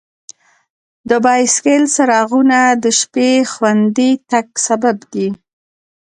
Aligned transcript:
د 1.09 1.11
بایسکل 1.25 1.81
څراغونه 1.95 2.59
د 2.83 2.85
شپې 2.99 3.31
خوندي 3.51 4.11
تګ 4.29 4.47
سبب 4.67 4.97
دي. 5.13 5.27